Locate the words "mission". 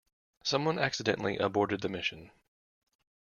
1.89-2.31